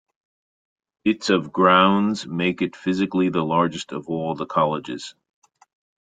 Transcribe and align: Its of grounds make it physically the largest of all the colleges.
Its 1.05 1.29
of 1.29 1.53
grounds 1.53 2.25
make 2.25 2.63
it 2.63 2.75
physically 2.75 3.29
the 3.29 3.43
largest 3.45 3.91
of 3.91 4.09
all 4.09 4.33
the 4.33 4.47
colleges. 4.47 5.13